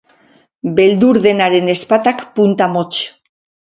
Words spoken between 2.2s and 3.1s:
punta motz.